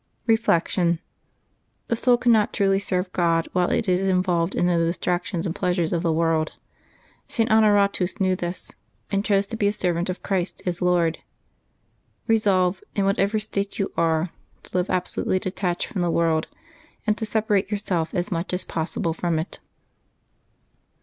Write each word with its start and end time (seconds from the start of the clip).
Reflection.— 0.25 0.97
The 1.87 1.95
soul 1.95 2.17
cannot 2.17 2.53
truly 2.53 2.79
serve 2.79 3.13
God 3.13 3.47
while 3.53 3.69
it 3.69 3.87
is 3.87 4.09
involved 4.09 4.55
in 4.55 4.65
the 4.65 4.75
distractions 4.79 5.45
and 5.45 5.53
pleasures 5.53 5.93
of 5.93 6.01
the 6.01 6.11
world. 6.11 6.53
St. 7.27 7.51
Honoratus 7.51 8.19
knew 8.19 8.35
this, 8.35 8.71
and 9.11 9.23
chose 9.23 9.45
to 9.45 9.55
be 9.57 9.67
a 9.67 9.71
servant 9.71 10.09
of 10.09 10.23
Christ 10.23 10.63
his 10.65 10.81
Lord. 10.81 11.19
Resolve, 12.25 12.81
in 12.95 13.05
whatever 13.05 13.37
state 13.37 13.77
you 13.77 13.91
are, 13.95 14.31
to 14.63 14.75
live 14.75 14.89
absolutely 14.89 15.37
detached 15.37 15.85
from 15.85 16.01
the 16.01 16.09
world, 16.09 16.47
and 17.05 17.15
to 17.19 17.25
separate 17.27 17.69
yourself 17.69 18.11
as 18.15 18.31
much 18.31 18.53
as 18.53 18.65
possible 18.65 19.13
from 19.13 19.37
it. 19.37 19.59